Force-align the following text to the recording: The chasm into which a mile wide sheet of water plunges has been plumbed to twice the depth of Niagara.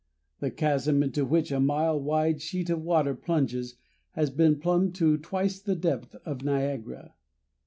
The 0.39 0.49
chasm 0.49 1.03
into 1.03 1.23
which 1.25 1.51
a 1.51 1.59
mile 1.59 2.01
wide 2.01 2.41
sheet 2.41 2.71
of 2.71 2.81
water 2.81 3.13
plunges 3.13 3.75
has 4.13 4.31
been 4.31 4.59
plumbed 4.59 4.95
to 4.95 5.19
twice 5.19 5.59
the 5.59 5.75
depth 5.75 6.15
of 6.25 6.43
Niagara. 6.43 7.13